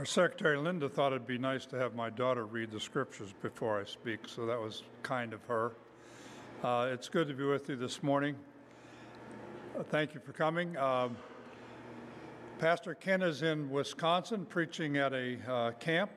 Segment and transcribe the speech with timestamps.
[0.00, 3.78] Our secretary Linda thought it'd be nice to have my daughter read the scriptures before
[3.78, 5.72] I speak, so that was kind of her.
[6.64, 8.34] Uh, it's good to be with you this morning.
[9.78, 10.74] Uh, thank you for coming.
[10.78, 11.18] Um,
[12.58, 16.10] Pastor Ken is in Wisconsin preaching at a uh, camp.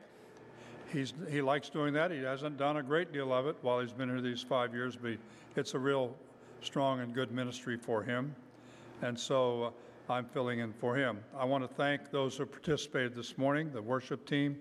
[0.94, 2.10] He's, he likes doing that.
[2.10, 4.96] He hasn't done a great deal of it while he's been here these five years,
[4.96, 5.18] but
[5.58, 6.16] it's a real
[6.62, 8.34] strong and good ministry for him.
[9.02, 9.70] And so uh,
[10.10, 11.20] I'm filling in for him.
[11.38, 14.58] I want to thank those who participated this morning, the worship team,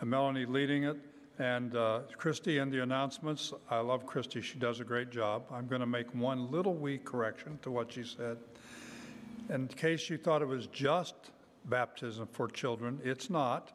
[0.00, 0.96] and Melanie leading it,
[1.38, 3.52] and uh, Christy in the announcements.
[3.70, 4.40] I love Christy.
[4.40, 5.44] She does a great job.
[5.52, 8.38] I'm going to make one little wee correction to what she said.
[9.50, 11.14] In case you thought it was just
[11.66, 13.72] baptism for children, it's not.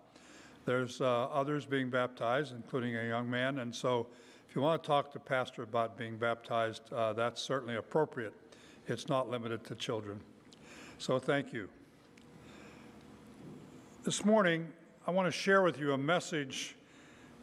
[0.65, 4.07] There's uh, others being baptized, including a young man, and so
[4.49, 8.33] if you want to talk to pastor about being baptized, uh, that's certainly appropriate.
[8.87, 10.19] It's not limited to children.
[11.03, 11.67] So thank you.
[14.05, 14.69] This morning,
[15.05, 16.77] I want to share with you a message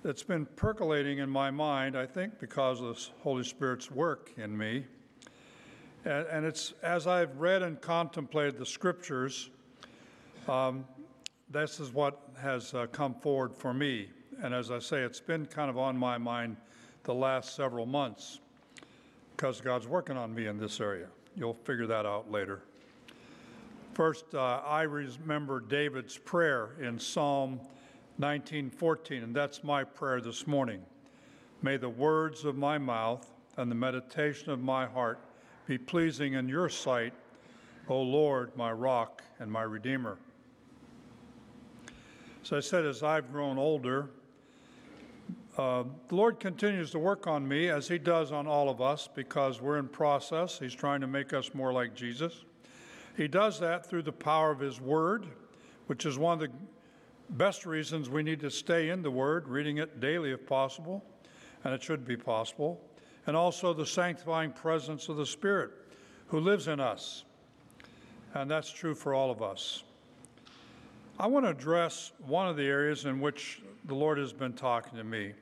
[0.02, 4.56] that's been percolating in my mind, I think because of the Holy Spirit's work in
[4.56, 4.86] me.
[6.06, 9.50] And, it's as I've read and contemplated the scriptures,
[10.48, 10.86] um,
[11.50, 14.08] this is what has uh, come forward for me.
[14.42, 16.56] And as I say, it's been kind of on my mind
[17.05, 18.41] the last several months
[19.36, 21.08] because God's working on me in this area.
[21.36, 22.62] You'll figure that out later.
[24.00, 27.60] First, uh, I remember David's prayer in Psalm
[28.18, 30.82] 19:14, and that's my prayer this morning.
[31.60, 35.18] May the words of my mouth and the meditation of my heart
[35.66, 37.12] be pleasing in your sight,
[37.88, 40.16] O Lord, my rock and my redeemer.
[42.42, 44.08] So I said, as I've grown older,
[45.58, 49.10] uh, the Lord continues to work on me as He does on all of us
[49.14, 50.58] because we're in process.
[50.58, 52.46] He's trying to make us more like Jesus.
[53.16, 55.27] He does that through the power of His Word,
[55.86, 56.57] which is one of the
[57.30, 61.05] best reasons we need to stay in the Word, reading it daily if possible,
[61.64, 62.80] and it should be possible,
[63.27, 65.70] and also the sanctifying presence of the Spirit
[66.29, 67.24] who lives in us.
[68.34, 69.83] And that's true for all of us.
[71.18, 74.96] I want to address one of the areas in which the Lord has been talking
[74.96, 75.33] to me.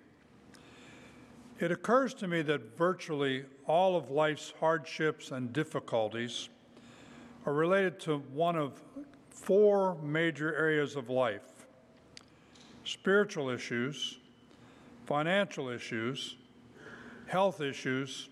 [1.60, 6.48] It occurs to me that virtually all of life's hardships and difficulties
[7.48, 8.82] are related to one of
[9.30, 11.40] four major areas of life
[12.84, 14.18] spiritual issues,
[15.06, 16.36] financial issues,
[17.26, 18.28] health issues,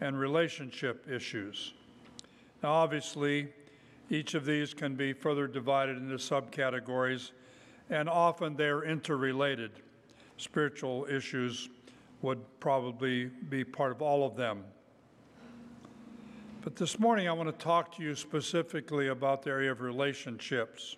[0.00, 1.74] and relationship issues.
[2.62, 3.48] Now, obviously,
[4.08, 7.32] each of these can be further divided into subcategories,
[7.90, 9.72] and often they're interrelated.
[10.38, 11.68] Spiritual issues
[12.22, 14.64] would probably be part of all of them.
[16.66, 20.96] But this morning, I want to talk to you specifically about the area of relationships.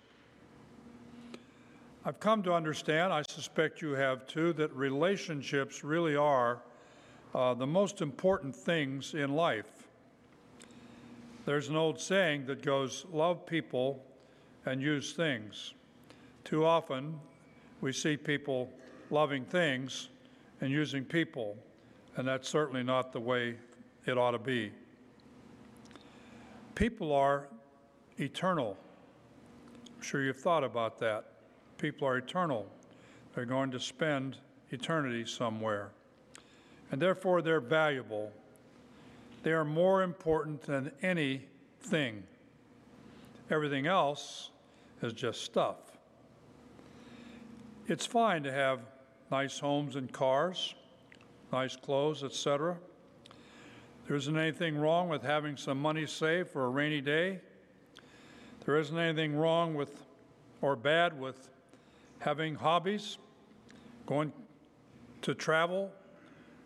[2.03, 6.57] I've come to understand, I suspect you have too, that relationships really are
[7.35, 9.69] uh, the most important things in life.
[11.45, 14.03] There's an old saying that goes, Love people
[14.65, 15.75] and use things.
[16.45, 17.19] Too often,
[17.81, 18.71] we see people
[19.11, 20.09] loving things
[20.61, 21.55] and using people,
[22.15, 23.53] and that's certainly not the way
[24.07, 24.71] it ought to be.
[26.79, 27.49] People are
[28.19, 28.77] eternal.
[29.97, 31.25] I'm sure you've thought about that.
[31.77, 32.67] People are eternal.
[33.35, 34.37] They're going to spend
[34.69, 35.89] eternity somewhere.
[36.89, 38.31] And therefore, they're valuable.
[39.43, 42.23] They are more important than anything.
[43.51, 44.51] Everything else
[45.01, 45.75] is just stuff.
[47.89, 48.79] It's fine to have
[49.29, 50.75] nice homes and cars,
[51.51, 52.77] nice clothes, etc.
[54.09, 57.41] There isn't anything wrong with having some money saved for a rainy day.
[58.65, 60.03] There isn't anything wrong with
[60.61, 61.47] or bad with
[62.17, 63.19] having hobbies,
[64.07, 64.33] going
[65.21, 65.91] to travel,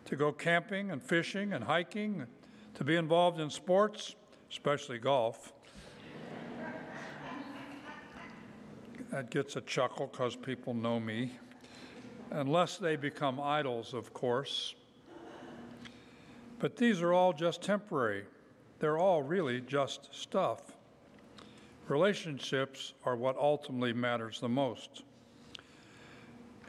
[0.06, 2.26] to go camping and fishing and hiking,
[2.76, 4.16] to be involved in sports,
[4.50, 5.52] especially golf.
[9.12, 11.34] that gets a chuckle because people know me.
[12.32, 14.76] Unless they become idols, of course.
[16.64, 18.24] But these are all just temporary.
[18.80, 20.62] They're all really just stuff.
[21.90, 25.04] Relationships are what ultimately matters the most.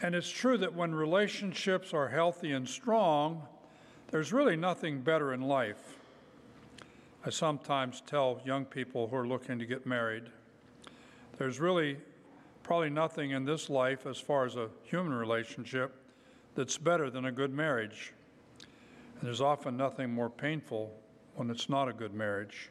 [0.02, 3.46] And it's true that when relationships are healthy and strong,
[4.10, 5.96] there's really nothing better in life.
[7.24, 10.24] I sometimes tell young people who are looking to get married,
[11.38, 11.98] there's really
[12.64, 15.94] probably nothing in this life as far as a human relationship
[16.56, 18.12] that's better than a good marriage.
[19.14, 20.92] And there's often nothing more painful
[21.34, 22.70] when it's not a good marriage.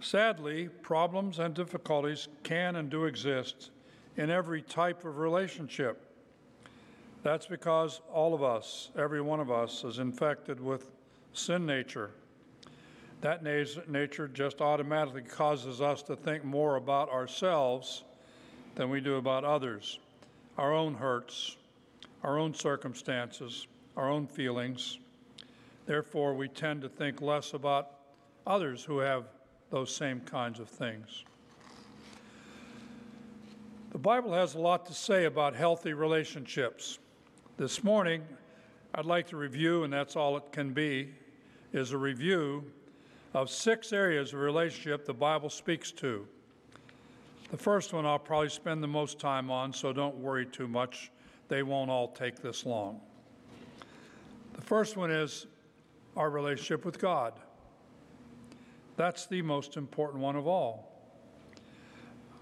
[0.00, 3.70] Sadly, problems and difficulties can and do exist
[4.16, 6.06] in every type of relationship.
[7.22, 10.90] That's because all of us, every one of us, is infected with
[11.32, 12.10] sin nature.
[13.20, 18.04] That nature just automatically causes us to think more about ourselves
[18.76, 19.98] than we do about others,
[20.56, 21.58] our own hurts,
[22.22, 23.66] our own circumstances,
[23.96, 24.98] our own feelings.
[25.86, 27.90] Therefore, we tend to think less about
[28.46, 29.24] others who have
[29.70, 31.24] those same kinds of things.
[33.92, 36.98] The Bible has a lot to say about healthy relationships.
[37.56, 38.22] This morning,
[38.94, 41.10] I'd like to review, and that's all it can be,
[41.72, 42.64] is a review
[43.34, 46.26] of six areas of relationship the Bible speaks to.
[47.50, 51.10] The first one I'll probably spend the most time on, so don't worry too much.
[51.48, 53.00] They won't all take this long.
[54.60, 55.46] The first one is
[56.18, 57.32] our relationship with God.
[58.96, 60.92] That's the most important one of all.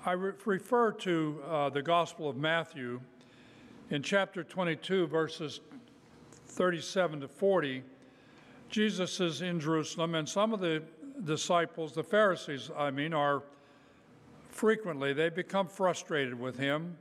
[0.04, 3.00] I re- refer to uh, the Gospel of Matthew
[3.90, 5.60] in chapter 22, verses
[6.48, 7.84] 37 to 40.
[8.68, 10.82] Jesus is in Jerusalem, and some of the
[11.24, 13.44] disciples, the Pharisees, I mean, are
[14.50, 16.96] frequently, they become frustrated with him.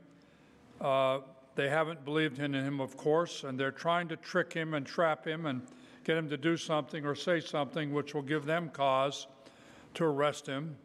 [0.80, 1.18] Uh,
[1.58, 5.26] they haven't believed in him, of course, and they're trying to trick him and trap
[5.26, 5.60] him and
[6.04, 9.26] get him to do something or say something which will give them cause
[9.94, 10.76] to arrest him,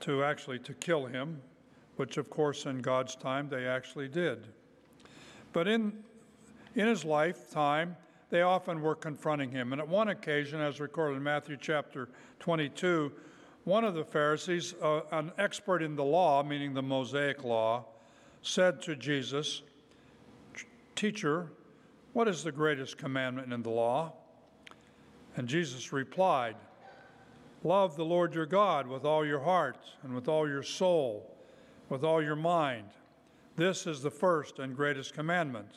[0.00, 1.40] to actually to kill him,
[1.94, 4.44] which of course in God's time they actually did.
[5.52, 5.92] But in
[6.74, 7.96] in his lifetime,
[8.30, 9.72] they often were confronting him.
[9.72, 12.08] And at one occasion, as recorded in Matthew chapter
[12.40, 13.12] 22,
[13.62, 17.84] one of the Pharisees, uh, an expert in the law, meaning the Mosaic law,
[18.42, 19.62] said to Jesus,
[20.94, 21.48] Teacher,
[22.12, 24.12] what is the greatest commandment in the law?
[25.36, 26.56] And Jesus replied,
[27.62, 31.36] Love the Lord your God with all your heart and with all your soul,
[31.88, 32.86] with all your mind.
[33.56, 35.70] This is the first and greatest commandment.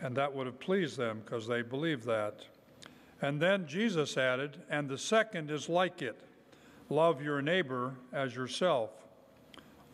[0.00, 2.44] And that would have pleased them because they believed that.
[3.20, 6.20] And then Jesus added, And the second is like it
[6.88, 8.90] love your neighbor as yourself.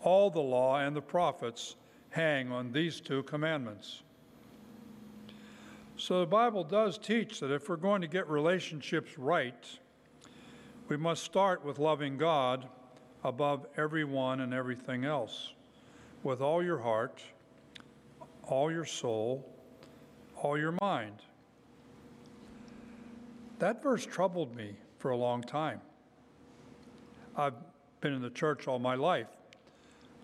[0.03, 1.77] All the law and the prophets
[2.11, 4.03] hang on these two commandments.
[5.97, 9.67] So the Bible does teach that if we're going to get relationships right,
[10.89, 12.69] we must start with loving God
[13.25, 15.55] above everyone and everything else
[16.23, 17.21] with all your heart,
[18.45, 19.45] all your soul,
[20.37, 21.17] all your mind.
[23.59, 25.81] That verse troubled me for a long time.
[27.37, 27.55] I've
[28.01, 29.29] been in the church all my life.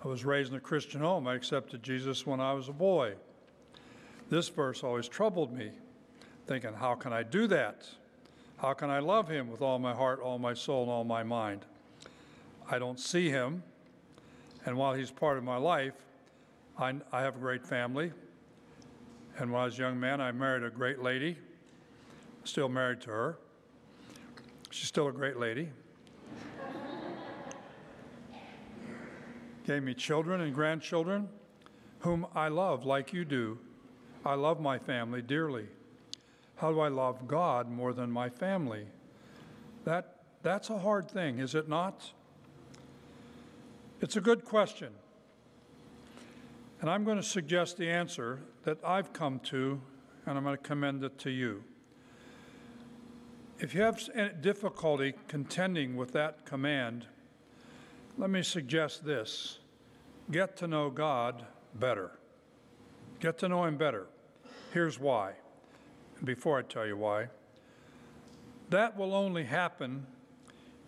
[0.04, 1.26] I was raised in a Christian home.
[1.26, 3.14] I accepted Jesus when I was a boy.
[4.28, 5.70] This verse always troubled me,
[6.46, 7.88] thinking, how can I do that?
[8.58, 11.22] How can I love him with all my heart, all my soul, and all my
[11.22, 11.64] mind?
[12.70, 13.62] I don't see him.
[14.66, 15.94] And while he's part of my life,
[16.78, 18.12] I, I have a great family.
[19.38, 21.38] And when I was a young man, I married a great lady.
[22.44, 23.38] Still married to her.
[24.70, 25.70] She's still a great lady.
[29.64, 31.28] Gave me children and grandchildren
[32.00, 33.58] whom I love like you do.
[34.24, 35.66] I love my family dearly.
[36.56, 38.86] How do I love God more than my family?
[39.84, 42.12] That, that's a hard thing, is it not?
[44.00, 44.92] It's a good question.
[46.80, 49.80] And I'm going to suggest the answer that I've come to,
[50.26, 51.64] and I'm going to commend it to you.
[53.58, 57.06] If you have difficulty contending with that command,
[58.16, 59.58] let me suggest this
[60.30, 61.44] get to know God
[61.74, 62.12] better.
[63.20, 64.06] Get to know Him better.
[64.72, 65.32] Here's why
[66.22, 67.28] before I tell you why.
[68.70, 70.06] That will only happen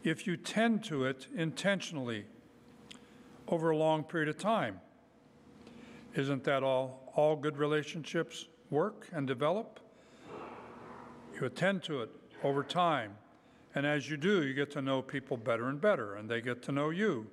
[0.02, 2.25] if you tend to it intentionally
[3.49, 4.80] over a long period of time.
[6.14, 9.80] Isn't that all all good relationships work and develop?
[11.35, 12.11] You attend to it
[12.42, 13.16] over time.
[13.76, 16.62] And as you do, you get to know people better and better, and they get
[16.62, 17.26] to know you.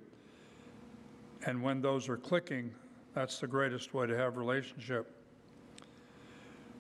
[1.46, 2.76] And when those are clicking,
[3.16, 5.10] that's the greatest way to have relationship.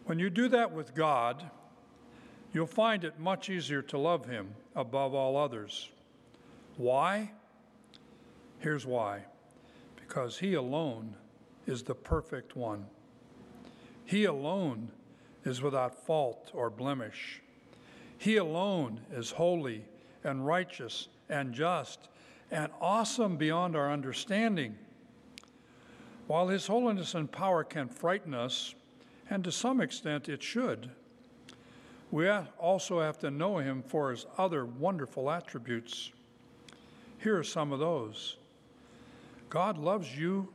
[0.03, 1.49] When you do that with God,
[2.53, 5.89] you'll find it much easier to love Him above all others.
[6.75, 7.31] Why?
[8.59, 9.21] Here's why
[9.95, 11.15] because He alone
[11.67, 12.85] is the perfect one.
[14.03, 14.91] He alone
[15.45, 17.39] is without fault or blemish.
[18.23, 19.83] He alone is holy
[20.23, 22.07] and righteous and just
[22.51, 24.77] and awesome beyond our understanding.
[26.27, 28.75] While His holiness and power can frighten us,
[29.29, 30.89] and to some extent it should.
[32.11, 36.13] We also have to know him for his other wonderful attributes.
[37.17, 38.37] Here are some of those
[39.49, 40.47] God loves you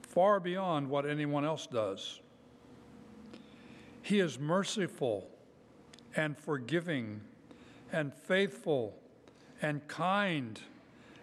[0.00, 2.20] far beyond what anyone else does.
[4.00, 5.29] He is merciful
[6.16, 7.20] and forgiving
[7.92, 8.94] and faithful
[9.62, 10.60] and kind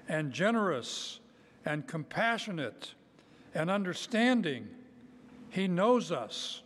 [0.08, 1.20] and generous
[1.66, 2.94] and compassionate
[3.54, 4.68] and understanding.
[5.50, 6.62] He knows us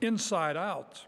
[0.00, 1.04] inside out,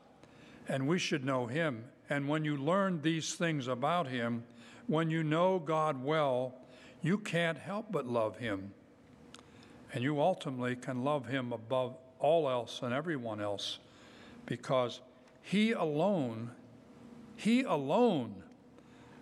[0.69, 1.85] and we should know Him.
[2.09, 4.45] And when you learn these things about Him,
[4.87, 6.55] when you know God well,
[7.03, 8.73] you can't help but love Him.
[9.93, 13.79] And you ultimately can love Him above all else and everyone else
[14.47, 15.01] because
[15.45, 16.53] He alone,
[17.37, 18.43] He alone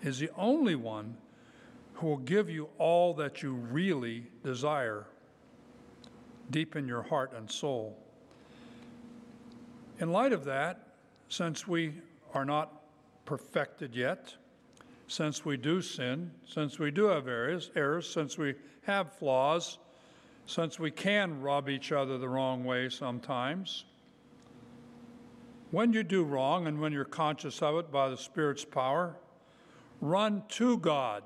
[0.02, 1.16] is the only one
[1.94, 5.06] who will give you all that you really desire
[6.50, 7.98] deep in your heart and soul.
[9.98, 10.94] In light of that,
[11.28, 11.94] since we
[12.34, 12.82] are not
[13.24, 14.34] perfected yet,
[15.08, 19.78] since we do sin, since we do have errors, errors, since we have flaws,
[20.46, 23.84] since we can rub each other the wrong way sometimes,
[25.72, 29.16] when you do wrong and when you're conscious of it by the Spirit's power,
[30.00, 31.24] run to God.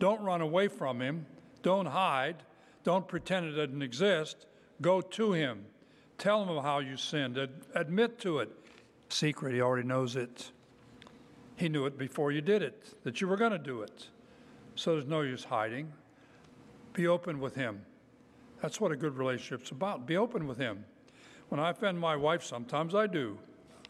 [0.00, 1.24] Don't run away from Him.
[1.62, 2.42] Don't hide.
[2.82, 4.46] Don't pretend it doesn't exist.
[4.80, 5.64] Go to Him.
[6.18, 7.38] Tell Him how you sinned.
[7.38, 8.50] Ad- admit to it.
[9.08, 10.50] Secret, He already knows it.
[11.54, 14.08] He knew it before you did it, that you were going to do it.
[14.74, 15.92] So there's no use hiding.
[16.94, 17.82] Be open with Him.
[18.60, 20.04] That's what a good relationship's about.
[20.04, 20.84] Be open with Him.
[21.48, 23.38] When I offend my wife, sometimes I do.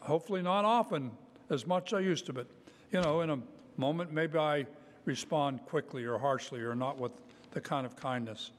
[0.03, 1.11] Hopefully, not often
[1.49, 2.47] as much as I used to, but
[2.91, 3.39] you know, in a
[3.77, 4.65] moment, maybe I
[5.05, 7.13] respond quickly or harshly or not with
[7.51, 8.51] the kind of kindness.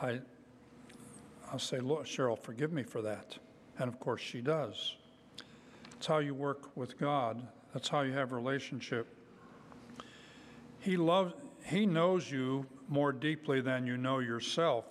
[0.00, 0.20] I,
[1.50, 3.38] I'll say, Lord, Cheryl, forgive me for that.
[3.78, 4.96] And of course, she does.
[5.96, 7.42] It's how you work with God.
[7.72, 9.06] That's how you have relationship.
[10.80, 11.32] He loves,
[11.64, 14.84] He knows you more deeply than you know yourself.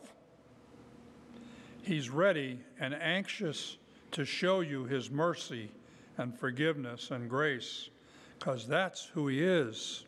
[1.83, 3.77] He's ready and anxious
[4.11, 5.71] to show you His mercy
[6.17, 7.89] and forgiveness and grace,
[8.37, 10.05] because that's who He is.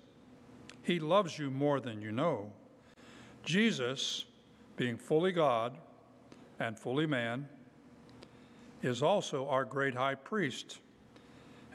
[0.84, 2.52] He loves you more than you know.
[3.44, 4.26] Jesus,
[4.76, 5.78] being fully God
[6.60, 7.48] and fully man,
[8.82, 10.80] is also our great high priest,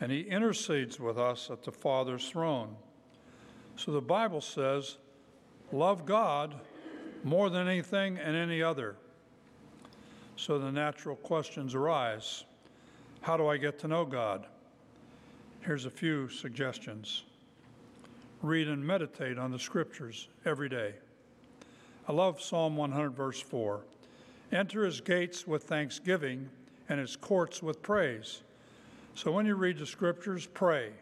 [0.00, 2.76] and he intercedes with us at the Father's throne.
[3.76, 4.98] So the Bible says,
[5.72, 6.54] love God
[7.24, 8.96] more than anything and any other.
[10.38, 12.44] So the natural questions arise
[13.22, 14.46] How do I get to know God?
[15.62, 17.24] Here's a few suggestions
[18.40, 20.94] read and meditate on the scriptures every day.
[22.06, 23.80] I love Psalm 100, verse 4.
[24.52, 26.48] Enter his gates with thanksgiving
[26.88, 28.42] and his courts with praise.
[29.16, 30.92] So when you read the scriptures, pray.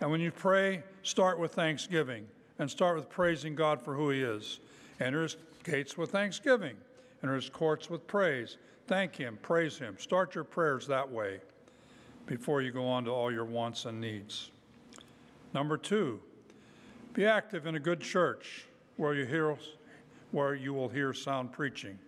[0.00, 2.24] And when you pray, start with thanksgiving
[2.60, 4.60] and start with praising God for who he is.
[5.00, 6.76] Enter his gates with thanksgiving,
[7.24, 8.58] enter his courts with praise.
[8.86, 9.96] Thank him, praise him.
[9.98, 11.40] Start your prayers that way
[12.26, 14.50] before you go on to all your wants and needs.
[15.54, 16.20] Number two,
[17.14, 18.66] be active in a good church
[18.98, 19.56] where you hear
[20.32, 21.98] where you will hear sound preaching.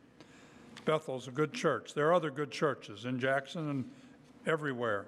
[0.84, 1.94] Bethel's a good church.
[1.94, 3.90] There are other good churches in Jackson and
[4.46, 5.06] everywhere.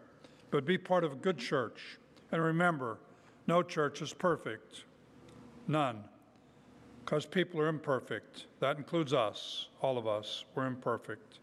[0.50, 1.98] But be part of a good church.
[2.32, 2.98] And remember,
[3.46, 4.84] no church is perfect.
[5.66, 6.02] None.
[7.08, 8.44] Because people are imperfect.
[8.60, 10.44] That includes us, all of us.
[10.54, 11.38] We're imperfect.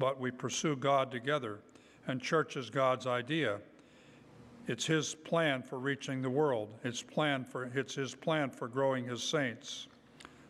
[0.00, 1.60] But we pursue God together.
[2.08, 3.60] And church is God's idea.
[4.66, 6.74] It's his plan for reaching the world.
[6.82, 9.86] It's plan for it's his plan for growing his saints.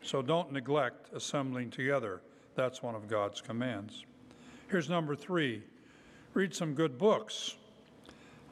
[0.01, 2.23] So don't neglect assembling together.
[2.55, 4.07] That's one of God's commands.
[4.71, 5.63] Here's number 3.
[6.33, 7.57] Read some good books.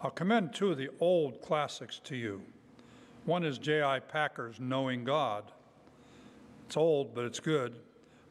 [0.02, 2.42] I'll commend two of the old classics to you.
[3.24, 4.00] One is J.I.
[4.00, 5.50] Packer's Knowing God.
[6.66, 7.76] It's old, but it's good.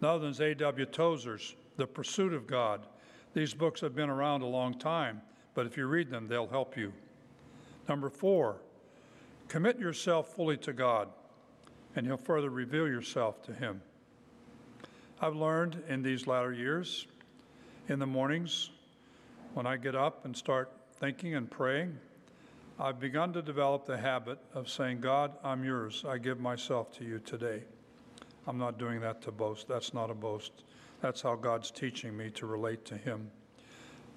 [0.01, 0.85] Another one is A.W.
[0.87, 2.85] Tozer's The Pursuit of God.
[3.33, 5.21] These books have been around a long time,
[5.53, 6.93] but if you read them, they'll help you.
[7.87, 8.57] Number four,
[9.47, 11.09] commit yourself fully to God,
[11.95, 13.81] and He'll further reveal yourself to Him.
[15.21, 17.07] I've learned in these latter years,
[17.87, 18.71] in the mornings,
[19.53, 21.97] when I get up and start thinking and praying,
[22.79, 26.03] I've begun to develop the habit of saying, God, I'm yours.
[26.07, 27.63] I give myself to you today.
[28.47, 29.67] I'm not doing that to boast.
[29.67, 30.51] That's not a boast.
[31.01, 33.29] That's how God's teaching me to relate to Him.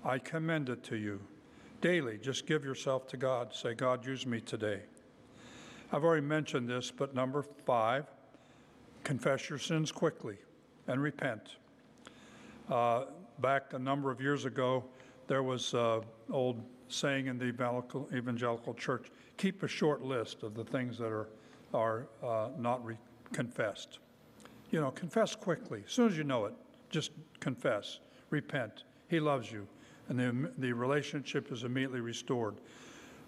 [0.04, 1.20] I commend it to you.
[1.80, 3.52] Daily, just give yourself to God.
[3.54, 4.80] Say, God, use me today.
[5.92, 8.06] I've already mentioned this, but number five,
[9.04, 10.36] confess your sins quickly
[10.88, 11.56] and repent.
[12.68, 13.04] Uh,
[13.38, 14.84] back a number of years ago,
[15.28, 20.54] there was an old saying in the evangelical, evangelical church keep a short list of
[20.54, 21.28] the things that are,
[21.74, 22.96] are uh, not re-
[23.32, 23.98] confessed.
[24.70, 25.82] You know, confess quickly.
[25.86, 26.54] As soon as you know it,
[26.90, 28.84] just confess, repent.
[29.08, 29.66] He loves you,
[30.08, 32.56] and the, the relationship is immediately restored.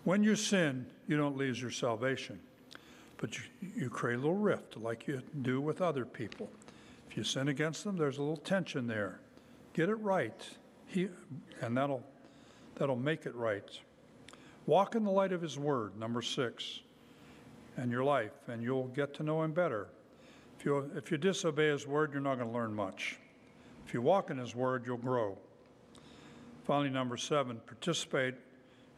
[0.04, 2.40] When you sin, you don't lose your salvation,
[3.18, 3.44] but you,
[3.76, 6.48] you create a little rift like you do with other people.
[7.10, 9.20] If you sin against them, there's a little tension there.
[9.72, 10.48] Get it right,
[10.86, 11.08] he,
[11.60, 12.02] and that'll,
[12.76, 13.68] that'll make it right.
[14.66, 16.80] Walk in the light of His Word, number six,
[17.76, 19.88] and your life, and you'll get to know Him better.
[20.58, 23.16] If you, if you disobey His Word, you're not going to learn much.
[23.86, 25.38] If you walk in His Word, you'll grow.
[26.64, 28.34] Finally, number seven, participate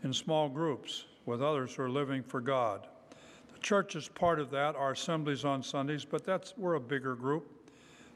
[0.03, 2.87] in small groups with others who are living for God.
[3.53, 7.15] The church is part of that, our assemblies on Sundays, but that's we're a bigger
[7.15, 7.47] group.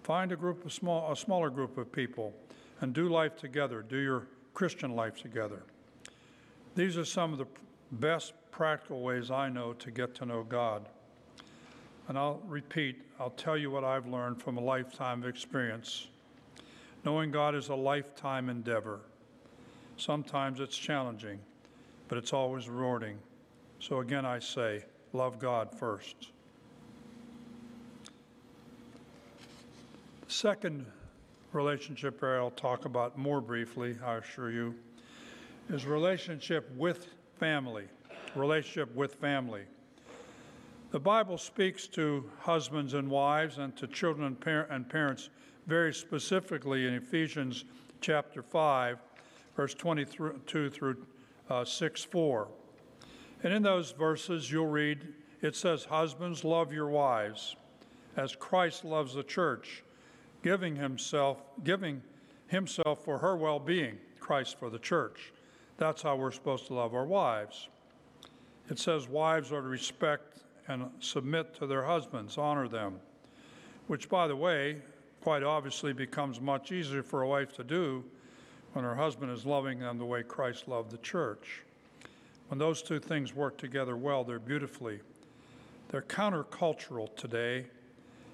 [0.02, 2.32] Find a group of small, a smaller group of people,
[2.80, 3.84] and do life together.
[3.86, 5.62] Do your Christian life together.
[6.76, 7.46] These are some of the
[7.92, 10.88] best practical ways I know to get to know God.
[12.08, 16.08] And I'll repeat, I'll tell you what I've learned from a lifetime of experience.
[17.04, 19.00] Knowing God is a lifetime endeavor.
[19.96, 21.38] Sometimes it's challenging,
[22.08, 23.18] but it's always rewarding.
[23.80, 26.30] So again, I say, love God first.
[30.26, 30.86] The second
[31.52, 34.74] relationship I'll talk about more briefly, I assure you,
[35.70, 37.06] is relationship with
[37.38, 37.84] family.
[38.34, 39.62] Relationship with family.
[40.94, 45.28] The Bible speaks to husbands and wives and to children and, par- and parents
[45.66, 47.64] very specifically in Ephesians
[48.00, 48.98] chapter 5,
[49.56, 50.96] verse 22 through
[51.50, 52.48] uh, 6 4.
[53.42, 55.04] And in those verses, you'll read
[55.42, 57.56] it says, Husbands, love your wives
[58.16, 59.82] as Christ loves the church,
[60.44, 62.02] giving himself, giving
[62.46, 65.32] himself for her well being, Christ for the church.
[65.76, 67.66] That's how we're supposed to love our wives.
[68.70, 72.98] It says, Wives are to respect and submit to their husbands, honor them,
[73.86, 74.80] which, by the way,
[75.20, 78.04] quite obviously becomes much easier for a wife to do
[78.72, 81.62] when her husband is loving them the way Christ loved the church.
[82.48, 85.00] When those two things work together well, they're beautifully.
[85.88, 87.66] They're countercultural today.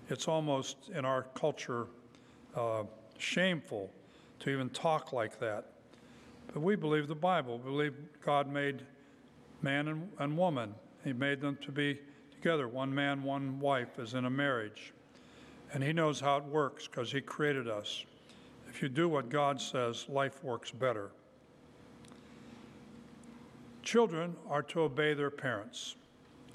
[0.09, 1.87] It's almost in our culture
[2.57, 2.85] uh,
[3.19, 3.91] shameful
[4.41, 5.67] to even talk like that.
[6.53, 7.59] But we believe the Bible.
[7.59, 8.83] We believe God made
[9.63, 10.75] man and, and woman.
[11.05, 12.01] He made them to be
[12.41, 14.95] together, one man, one wife, as in a marriage.
[15.75, 18.05] And He knows how it works because He created us.
[18.69, 21.11] If you do what God says, life works better.
[23.83, 25.97] Children are to obey their parents.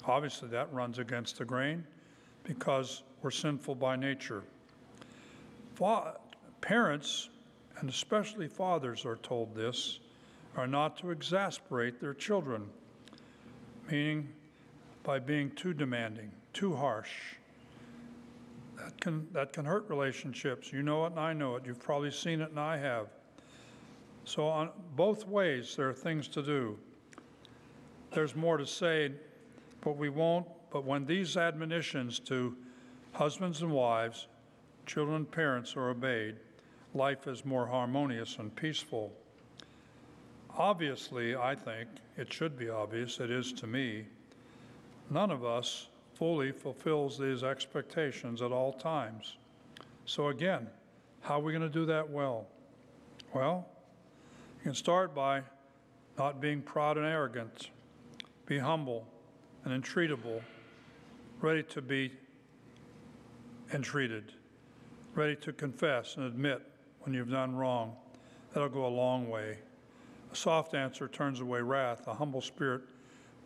[0.05, 1.85] Obviously, that runs against the grain
[2.43, 4.43] because we're sinful by nature.
[5.75, 6.15] Fa-
[6.61, 7.29] parents,
[7.79, 9.99] and especially fathers, are told this,
[10.57, 12.69] are not to exasperate their children,
[13.91, 14.29] meaning
[15.05, 17.11] by being too demanding, too harsh.
[18.77, 20.73] That can, that can hurt relationships.
[20.73, 21.63] You know it and I know it.
[21.65, 23.07] You've probably seen it and I have.
[24.25, 26.77] So, on both ways, there are things to do.
[28.11, 29.11] There's more to say,
[29.81, 30.47] but we won't.
[30.71, 32.57] But when these admonitions to
[33.13, 34.27] husbands and wives,
[34.87, 36.37] children and parents are obeyed,
[36.95, 39.13] life is more harmonious and peaceful.
[40.57, 41.87] Obviously, I think,
[42.17, 44.05] it should be obvious, it is to me,
[45.09, 49.37] none of us fully fulfills these expectations at all times.
[50.05, 50.67] So, again,
[51.21, 52.47] how are we going to do that well?
[53.33, 53.67] Well,
[54.57, 55.41] you can start by
[56.17, 57.69] not being proud and arrogant,
[58.45, 59.07] be humble
[59.65, 60.41] and entreatable,
[61.41, 62.11] ready to be
[63.73, 64.33] entreated,
[65.15, 66.61] ready to confess and admit
[67.01, 67.95] when you've done wrong.
[68.53, 69.57] That'll go a long way.
[70.31, 72.07] A soft answer turns away wrath.
[72.07, 72.83] A humble spirit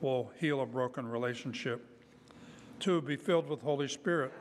[0.01, 1.85] will heal a broken relationship.
[2.79, 4.31] Two, be filled with Holy Spirit.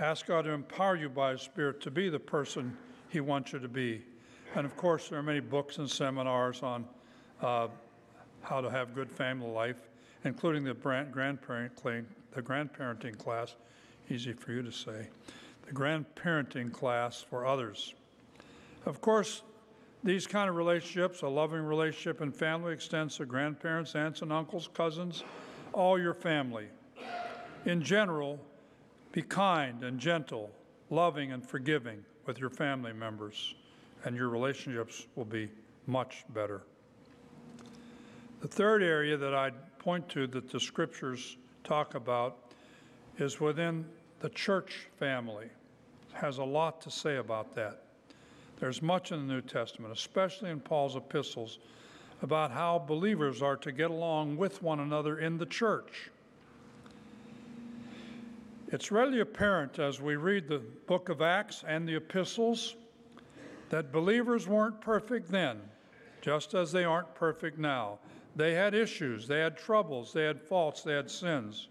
[0.00, 2.76] Ask God to empower you by His Spirit to be the person
[3.08, 4.02] He wants you to be.
[4.54, 6.84] And of course, there are many books and seminars on
[7.40, 7.68] uh,
[8.42, 9.88] how to have good family life,
[10.24, 11.76] including the grandparent
[12.32, 13.56] the grandparenting class.
[14.10, 15.08] Easy for you to say,
[15.66, 17.94] the grandparenting class for others.
[18.84, 19.42] Of course,
[20.06, 24.70] these kind of relationships, a loving relationship and family, extends to grandparents, aunts and uncles,
[24.72, 25.24] cousins,
[25.72, 26.68] all your family.
[27.64, 28.38] In general,
[29.10, 30.52] be kind and gentle,
[30.90, 33.56] loving and forgiving with your family members,
[34.04, 35.50] and your relationships will be
[35.88, 36.62] much better.
[38.42, 42.54] The third area that I'd point to that the scriptures talk about
[43.18, 43.84] is within
[44.20, 45.46] the church family.
[45.46, 47.85] It has a lot to say about that.
[48.58, 51.58] There's much in the New Testament, especially in Paul's epistles,
[52.22, 56.10] about how believers are to get along with one another in the church.
[58.68, 62.76] It's readily apparent as we read the book of Acts and the epistles
[63.68, 65.60] that believers weren't perfect then,
[66.20, 67.98] just as they aren't perfect now.
[68.34, 71.68] They had issues, they had troubles, they had faults, they had sins.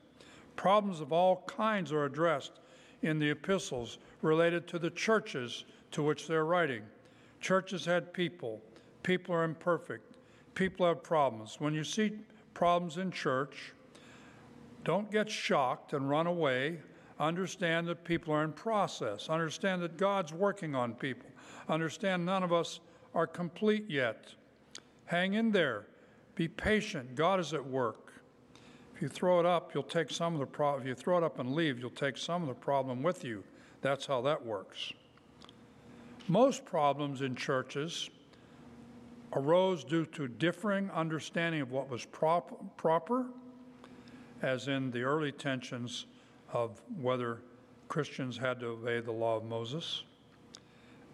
[0.55, 2.59] Problems of all kinds are addressed
[3.01, 5.65] in the epistles related to the churches
[5.95, 6.81] to which they're writing.
[7.39, 8.61] Churches had people,
[9.01, 10.17] people are imperfect,
[10.53, 11.55] people have problems.
[11.59, 12.11] When you see
[12.53, 13.71] problems in church,
[14.83, 16.79] don't get shocked and run away.
[17.17, 19.29] Understand that people are in process.
[19.29, 21.29] Understand that God's working on people.
[21.69, 22.81] Understand none of us
[23.13, 24.35] are complete yet.
[25.05, 25.87] Hang in there.
[26.35, 27.15] Be patient.
[27.15, 28.21] God is at work.
[28.93, 30.81] If you throw it up, you'll take some of the problem.
[30.81, 33.45] If you throw it up and leave, you'll take some of the problem with you.
[33.81, 34.91] That's how that works.
[36.27, 38.09] Most problems in churches
[39.33, 43.27] arose due to differing understanding of what was prop- proper
[44.41, 46.07] as in the early tensions
[46.51, 47.41] of whether
[47.89, 50.03] Christians had to obey the law of Moses,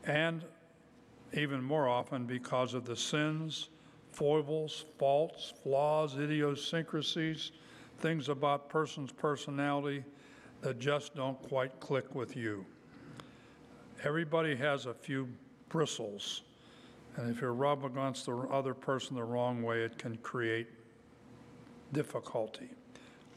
[0.05, 0.45] and
[1.33, 3.69] even more often because of the sins,
[4.11, 7.51] foibles, faults, flaws, idiosyncrasies,
[7.99, 10.03] things about person's personality
[10.61, 12.65] that just don't quite click with you.
[14.03, 15.29] Everybody has a few
[15.69, 16.41] bristles,
[17.17, 20.67] and if you're against the other person the wrong way, it can create
[21.93, 22.69] difficulty.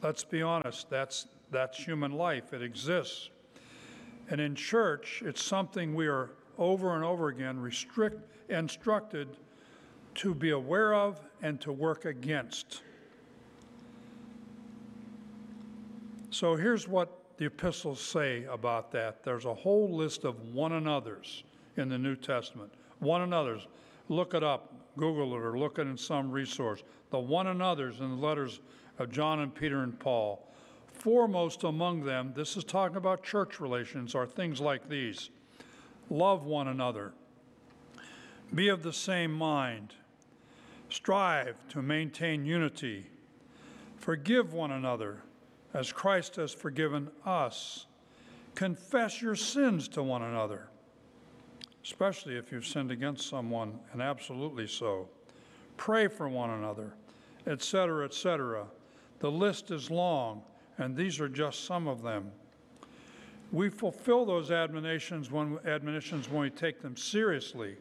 [0.01, 2.51] Let's be honest, that's, that's human life.
[2.51, 3.29] It exists.
[4.31, 8.17] And in church, it's something we are over and over again restrict,
[8.49, 9.37] instructed
[10.15, 12.81] to be aware of and to work against.
[16.31, 19.23] So here's what the epistles say about that.
[19.23, 21.43] There's a whole list of one another's
[21.77, 22.71] in the New Testament.
[22.99, 23.67] One another's.
[24.07, 26.83] Look it up, Google it, or look it in some resource.
[27.09, 28.59] The one another's in the letters
[28.99, 30.47] of John and Peter and Paul.
[30.93, 35.29] Foremost among them, this is talking about church relations, are things like these
[36.09, 37.13] love one another,
[38.53, 39.93] be of the same mind,
[40.89, 43.07] strive to maintain unity,
[43.97, 45.21] forgive one another
[45.75, 47.85] as Christ has forgiven us,
[48.55, 50.69] confess your sins to one another,
[51.83, 55.09] especially if you've sinned against someone, and absolutely so.
[55.75, 56.93] Pray for one another,
[57.45, 58.65] etc., etc.
[59.19, 60.43] The list is long,
[60.77, 62.31] and these are just some of them.
[63.51, 67.75] We fulfill those admonitions when, admonitions when we take them seriously.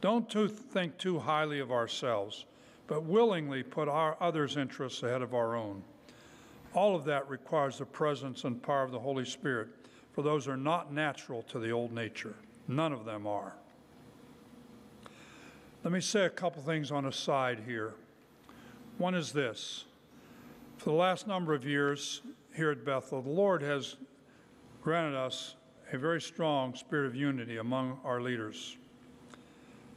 [0.00, 2.44] Don't too think too highly of ourselves,
[2.86, 5.82] but willingly put our others' interests ahead of our own.
[6.76, 9.68] All of that requires the presence and power of the Holy Spirit,
[10.12, 12.34] for those are not natural to the old nature.
[12.68, 13.54] None of them are.
[15.82, 17.94] Let me say a couple things on a side here.
[18.98, 19.86] One is this
[20.76, 22.20] for the last number of years
[22.54, 23.96] here at Bethel, the Lord has
[24.82, 25.56] granted us
[25.92, 28.76] a very strong spirit of unity among our leaders.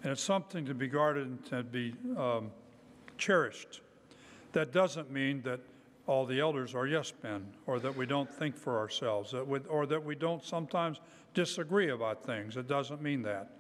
[0.03, 2.51] And it's something to be guarded and to be um,
[3.17, 3.81] cherished.
[4.53, 5.59] That doesn't mean that
[6.09, 9.59] all the elders are yes men, or that we don't think for ourselves, that we,
[9.69, 10.99] or that we don't sometimes
[11.35, 12.57] disagree about things.
[12.57, 13.51] It doesn't mean that.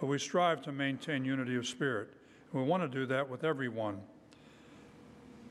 [0.00, 2.08] But we strive to maintain unity of spirit.
[2.52, 4.00] We want to do that with everyone.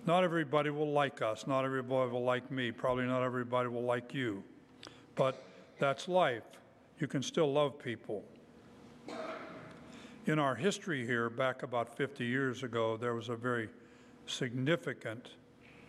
[0.05, 1.47] Not everybody will like us.
[1.47, 2.69] Not everybody will like me.
[2.69, 4.43] Probably not everybody will like you.
[5.15, 5.41] But
[5.79, 6.43] that's life.
[6.99, 8.25] You can still love people.
[10.25, 13.69] In our history here, back about 50 years ago, there was a very
[14.25, 15.29] significant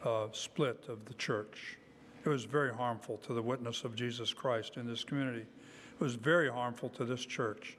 [0.05, 1.79] uh, split of the church.
[2.25, 5.43] It was very harmful to the witness of Jesus Christ in this community.
[5.43, 7.77] It was very harmful to this church,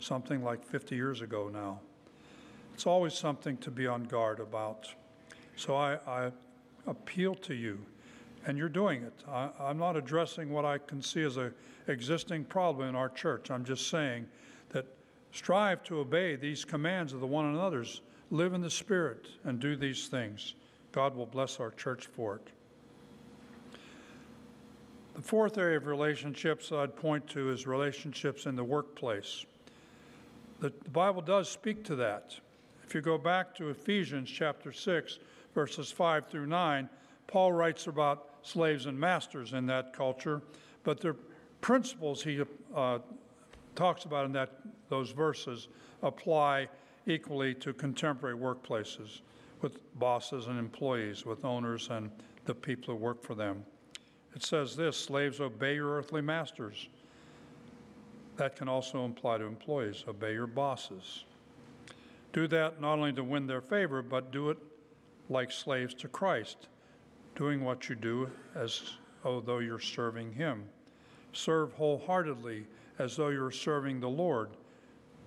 [0.00, 1.80] something like 50 years ago now.
[2.74, 4.88] It's always something to be on guard about.
[5.56, 6.32] So I, I
[6.86, 7.78] appeal to you,
[8.46, 9.12] and you're doing it.
[9.28, 11.52] I, I'm not addressing what I can see as a
[11.88, 13.50] existing problem in our church.
[13.50, 14.26] I'm just saying
[14.70, 14.86] that
[15.32, 18.00] strive to obey these commands of the one another's.
[18.30, 20.54] Live in the Spirit and do these things.
[20.92, 22.48] God will bless our church for it.
[25.14, 29.44] The fourth area of relationships I'd point to is relationships in the workplace.
[30.60, 32.36] The, Bible does speak to that.
[32.86, 35.18] If you go back to Ephesians chapter 6,
[35.54, 36.88] verses 5 through 9,
[37.26, 40.42] Paul writes about slaves and masters in that culture,
[40.84, 41.16] but the
[41.60, 42.42] principles he
[42.74, 42.98] uh,
[43.74, 44.50] talks about in that,
[44.88, 45.68] those verses
[46.02, 46.68] apply
[47.06, 49.20] equally to contemporary workplaces
[49.62, 52.10] with bosses and employees, with owners and
[52.44, 53.64] the people who work for them.
[54.34, 56.88] It says this slaves, obey your earthly masters.
[58.36, 61.24] That can also apply to employees obey your bosses.
[62.32, 64.58] Do that not only to win their favor, but do it
[65.28, 66.68] like slaves to Christ,
[67.36, 68.82] doing what you do as
[69.22, 70.64] though you're serving Him.
[71.34, 72.66] Serve wholeheartedly
[72.98, 74.50] as though you're serving the Lord,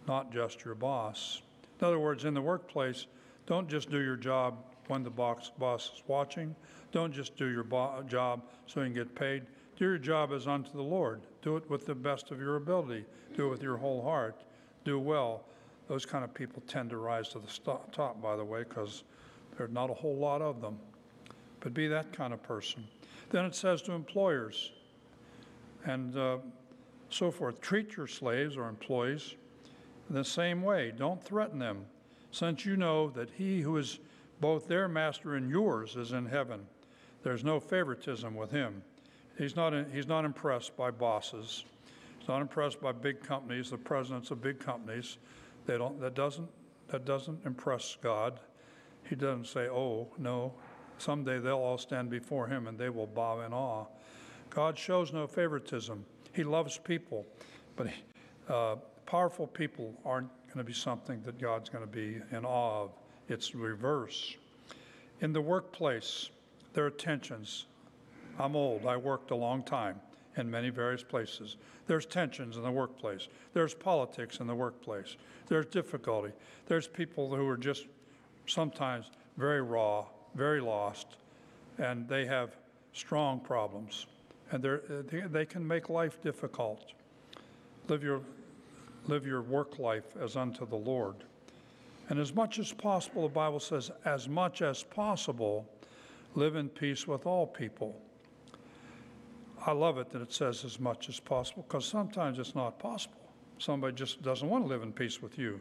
[0.08, 1.42] not just your boss.
[1.80, 3.06] In other words, in the workplace,
[3.46, 6.56] don't just do your job when the boss, boss is watching.
[6.92, 9.44] Don't just do your bo- job so you can get paid.
[9.78, 11.22] Do your job as unto the Lord.
[11.42, 13.06] Do it with the best of your ability.
[13.36, 14.44] Do it with your whole heart.
[14.84, 15.44] Do well.
[15.88, 19.04] Those kind of people tend to rise to the st- top, by the way, because
[19.58, 20.80] there's not a whole lot of them.
[21.60, 22.88] But be that kind of person.
[23.30, 24.72] Then it says to employers
[25.86, 26.38] and uh,
[27.10, 29.36] so forth treat your slaves or employees
[30.10, 30.94] in the same way.
[30.96, 31.86] Don't threaten them,
[32.36, 34.00] since you know that he who is
[34.42, 36.60] both their master and yours is in heaven.
[37.24, 38.84] There's no favoritism with him.
[39.38, 41.64] He's not, he's not impressed by bosses.
[42.20, 45.18] He's not impressed by big companies, the presidents of big companies.
[45.66, 46.50] They don't, that, doesn't,
[46.90, 48.42] that doesn't impress God.
[49.10, 50.54] He doesn't say, oh, no,
[50.98, 53.86] someday they'll all stand before him and they will bow in awe.
[54.50, 56.06] God shows no favoritism.
[56.34, 57.26] He loves people,
[57.78, 57.88] but
[58.50, 62.84] uh, powerful people aren't going to be something that God's going to be in awe
[62.84, 62.92] of.
[63.28, 64.38] It's reverse.
[65.20, 66.30] In the workplace,
[66.74, 67.66] there are tensions.
[68.40, 68.86] I'm old.
[68.86, 70.00] I worked a long time
[70.38, 71.58] in many various places.
[71.88, 73.28] There's tensions in the workplace.
[73.54, 75.18] There's politics in the workplace.
[75.48, 76.32] There's difficulty.
[76.68, 77.88] There's people who are just
[78.48, 81.18] sometimes very raw, very lost,
[81.80, 82.56] and they have
[82.94, 84.06] strong problems.
[84.52, 86.94] And they, they can make life difficult.
[87.90, 88.22] Live your,
[89.08, 91.16] live your work life as unto the Lord.
[92.10, 95.68] And as much as possible, the Bible says, as much as possible,
[96.36, 98.00] live in peace with all people.
[99.66, 103.18] I love it that it says as much as possible because sometimes it's not possible.
[103.58, 105.60] Somebody just doesn't want to live in peace with you.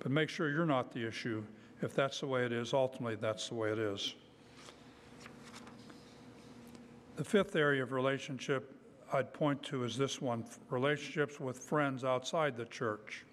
[0.00, 1.42] But make sure you're not the issue.
[1.80, 4.14] If that's the way it is, ultimately that's the way it is.
[7.16, 8.74] The fifth area of relationship
[9.12, 13.24] I'd point to is this one relationships with friends outside the church.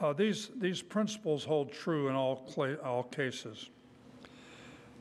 [0.00, 2.50] Uh, these, these principles hold true in all,
[2.84, 3.70] all cases.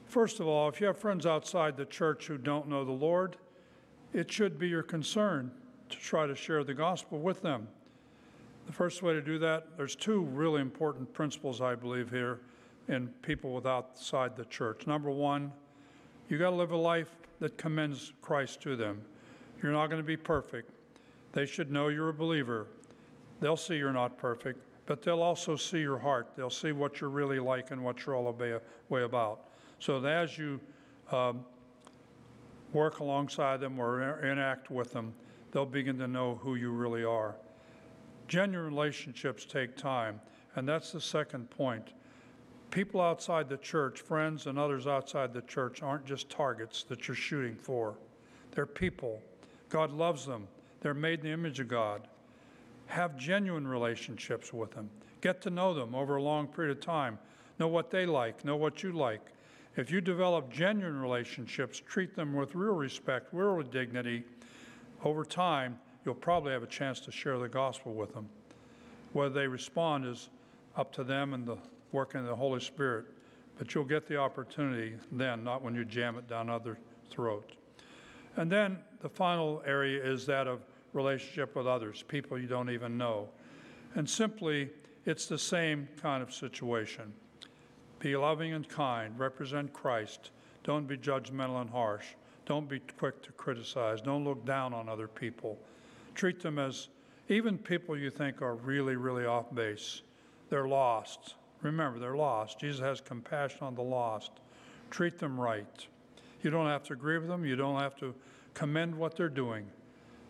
[0.08, 3.38] First of all, if you have friends outside the church who don't know the Lord,
[4.14, 5.52] it should be your concern
[5.90, 7.68] to try to share the gospel with them.
[8.68, 12.40] The first way to do that, there's two really important principles, I believe, here
[12.88, 14.86] in people outside the church.
[14.86, 15.52] Number one,
[16.30, 19.02] you got to live a life that commends Christ to them.
[19.64, 20.70] You're not going to be perfect.
[21.32, 22.68] They should know you're a believer.
[23.40, 26.28] They'll see you're not perfect, but they'll also see your heart.
[26.36, 28.38] They'll see what you're really like and what you're all
[28.90, 29.40] way about.
[29.80, 30.60] So that as you
[31.12, 31.46] um,
[32.74, 35.14] work alongside them or interact with them,
[35.52, 37.36] they'll begin to know who you really are.
[38.28, 40.20] Genuine relationships take time,
[40.56, 41.94] and that's the second point.
[42.70, 47.16] People outside the church, friends and others outside the church, aren't just targets that you're
[47.16, 47.96] shooting for.
[48.52, 49.22] They're people.
[49.74, 50.48] God loves them.
[50.82, 52.08] They're made in the image of God.
[52.86, 54.88] Have genuine relationships with them.
[55.20, 57.18] Get to know them over a long period of time.
[57.58, 59.22] Know what they like, know what you like.
[59.76, 64.24] If you develop genuine relationships, treat them with real respect, real dignity,
[65.04, 68.30] over time, you'll probably have a chance to share the gospel with them.
[69.14, 70.30] Whether they respond is
[70.78, 71.58] up to them and the
[71.92, 73.06] working of the Holy Spirit,
[73.58, 76.78] but you'll get the opportunity then, not when you jam it down other
[77.10, 77.54] throat.
[78.36, 80.62] And then the final area is that of
[80.94, 83.28] relationship with others, people you don't even know.
[83.96, 84.70] And simply,
[85.06, 87.12] it's the same kind of situation.
[88.00, 90.32] Be loving and kind, represent Christ.
[90.64, 92.06] Don't be judgmental and harsh.
[92.46, 94.00] Don't be quick to criticize.
[94.00, 95.60] Don't look down on other people.
[96.16, 96.88] Treat them as
[97.28, 100.02] even people you think are really, really off base.
[100.50, 101.36] They're lost.
[101.62, 102.60] Remember, they're lost.
[102.60, 104.32] Jesus has compassion on the lost.
[104.92, 105.88] Treat them right.
[106.42, 108.14] You don't have to agree with them, you don't have to
[108.54, 109.66] commend what they're doing,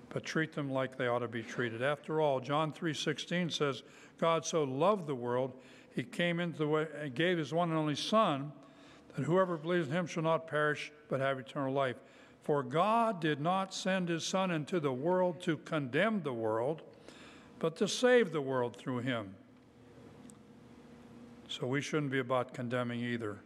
[0.09, 1.81] but treat them like they ought to be treated.
[1.81, 3.83] After all, John 3:16 says,
[4.19, 5.53] God so loved the world,
[5.95, 8.51] he came into the way and gave his one and only son
[9.15, 11.97] that whoever believes in him shall not perish but have eternal life.
[12.43, 16.81] For God did not send his Son into the world to condemn the world,
[17.59, 19.33] but to save the world through him.
[21.47, 23.37] So we shouldn't be about condemning either.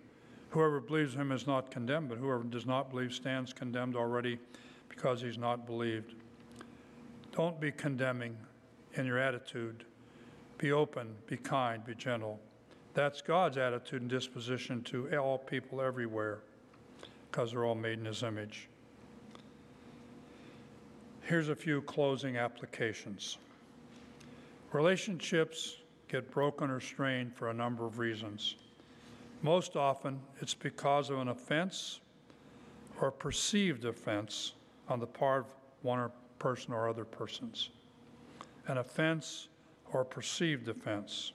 [0.50, 4.40] Whoever believes him is not condemned, but whoever does not believe stands condemned already
[4.98, 6.16] because he's not believed.
[7.32, 8.36] Don't be condemning
[8.96, 9.86] in your attitude.
[10.58, 12.40] Be open, be kind, be gentle.
[12.96, 16.40] That's God's attitude and disposition to all people everywhere
[17.30, 18.68] because they're all made in his image.
[21.22, 23.38] Here's a few closing applications.
[24.74, 28.56] Relationships get broken or strained for a number of reasons.
[29.44, 32.00] Most often, it's because of an offense
[33.00, 34.54] or perceived offense
[34.90, 35.48] on the part of
[35.82, 37.70] one person or other persons.
[38.68, 39.48] An offense
[39.92, 41.34] or perceived offense.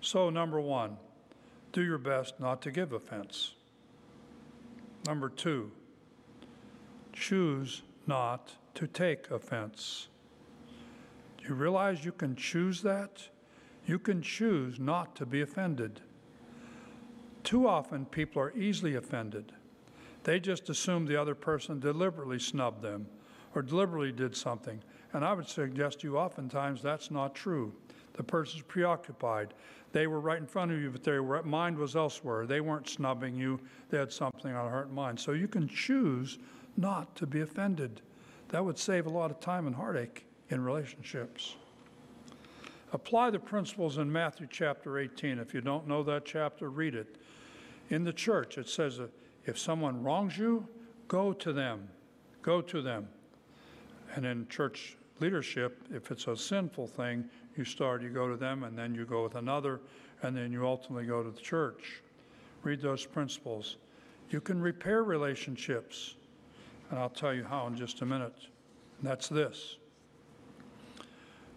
[0.00, 0.96] So, number one,
[1.72, 3.54] do your best not to give offense.
[5.06, 5.72] Number two,
[7.12, 10.08] choose not to take offense.
[11.38, 13.28] Do you realize you can choose that?
[13.86, 16.00] You can choose not to be offended.
[17.42, 19.52] Too often, people are easily offended.
[20.24, 23.06] They just assume the other person deliberately snubbed them
[23.54, 24.82] or deliberately did something.
[25.12, 27.72] And I would suggest to you oftentimes that's not true.
[28.14, 29.54] The person's preoccupied.
[29.92, 32.46] They were right in front of you, but their mind was elsewhere.
[32.46, 33.60] They weren't snubbing you,
[33.90, 35.20] they had something on heart and mind.
[35.20, 36.38] So you can choose
[36.76, 38.00] not to be offended.
[38.48, 41.54] That would save a lot of time and heartache in relationships.
[42.92, 45.38] Apply the principles in Matthew chapter 18.
[45.38, 47.16] If you don't know that chapter, read it.
[47.90, 49.00] In the church, it says
[49.46, 50.66] if someone wrongs you,
[51.08, 51.88] go to them.
[52.42, 53.08] Go to them.
[54.14, 57.24] And in church leadership, if it's a sinful thing,
[57.56, 59.80] you start, you go to them, and then you go with another,
[60.22, 62.02] and then you ultimately go to the church.
[62.62, 63.76] Read those principles.
[64.30, 66.14] You can repair relationships,
[66.90, 68.48] and I'll tell you how in just a minute.
[68.98, 69.76] And that's this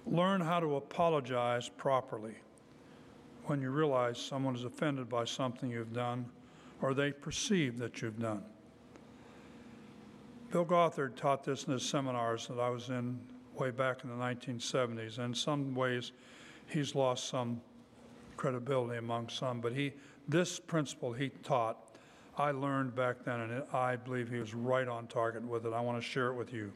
[0.05, 2.35] learn how to apologize properly
[3.45, 6.25] when you realize someone is offended by something you've done
[6.81, 8.43] or they perceive that you've done.
[10.51, 13.19] Bill Gothard taught this in his seminars that I was in
[13.55, 15.19] way back in the 1970s.
[15.19, 16.11] In some ways,
[16.67, 17.61] he's lost some
[18.37, 19.93] credibility among some, but he,
[20.27, 21.77] this principle he taught,
[22.37, 25.73] I learned back then, and I believe he was right on target with it.
[25.73, 26.71] I want to share it with you.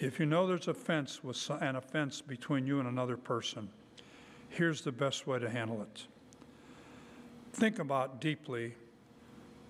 [0.00, 3.68] If you know there's offense with an offense between you and another person,
[4.48, 6.06] here's the best way to handle it.
[7.52, 8.74] Think about deeply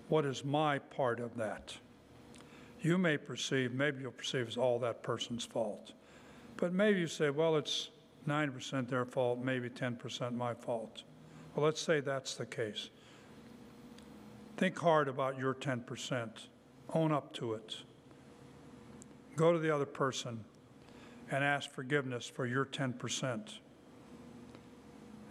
[0.09, 1.75] what is my part of that.
[2.81, 5.93] You may perceive, maybe you'll perceive it's all that person's fault.
[6.57, 7.89] But maybe you say, well, it's
[8.27, 11.03] 90% their fault, maybe 10% my fault.
[11.55, 12.89] Well, let's say that's the case.
[14.57, 16.29] Think hard about your 10%.
[16.93, 17.77] Own up to it.
[19.35, 20.43] Go to the other person
[21.31, 23.59] and ask forgiveness for your 10%.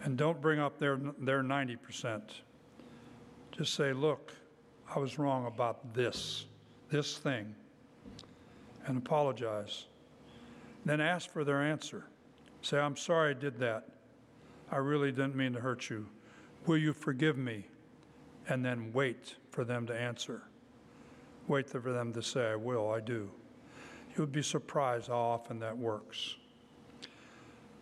[0.03, 2.21] And don't bring up their, their 90%.
[3.51, 4.33] Just say, look,
[4.93, 6.45] I was wrong about this,
[6.89, 7.53] this thing,
[8.85, 9.85] and apologize.
[10.85, 12.05] Then ask for their answer.
[12.61, 13.87] Say, I'm sorry I did that.
[14.71, 16.07] I really didn't mean to hurt you.
[16.65, 17.65] Will you forgive me?
[18.47, 20.43] And then wait for them to answer.
[21.47, 23.29] Wait for them to say, I will, I do.
[24.15, 26.35] You would be surprised how often that works.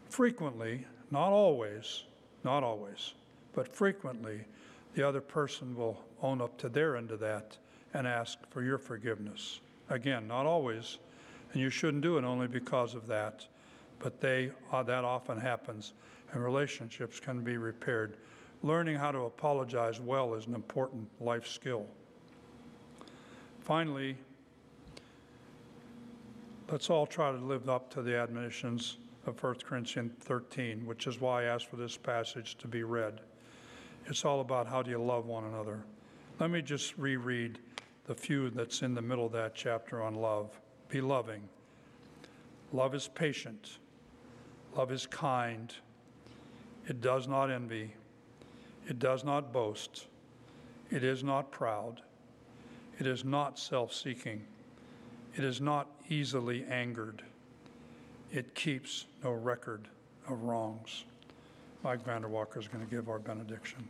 [0.10, 2.04] Frequently, not always,
[2.44, 3.14] not always,
[3.54, 4.46] but frequently,
[4.94, 7.58] the other person will own up to their end of that
[7.94, 9.60] and ask for your forgiveness.
[9.90, 11.00] Again, not always,
[11.52, 13.46] and you shouldn't do it only because of that,
[14.00, 15.94] but they uh, that often happens,
[16.32, 18.18] and relationships can be repaired.
[18.64, 21.86] Learning how to apologize well is an important life skill.
[23.60, 24.18] Finally,
[26.72, 31.20] let's all try to live up to the admonitions of 1 Corinthians 13, which is
[31.20, 33.22] why I asked for this passage to be read.
[34.08, 35.84] It's all about how do you love one another.
[36.40, 37.60] Let me just reread
[38.06, 40.60] the few that's in the middle of that chapter on love.
[40.90, 41.48] Be loving.
[42.74, 43.78] Love is patient.
[44.76, 45.74] Love is kind.
[46.88, 47.94] It does not envy.
[48.88, 50.08] It does not boast.
[50.92, 52.02] It is not proud.
[53.00, 54.44] It is not self seeking.
[55.36, 57.24] It is not easily angered.
[58.32, 59.88] It keeps no record
[60.28, 61.06] of wrongs.
[61.84, 63.88] Mike Vanderwalker is going to give our benediction.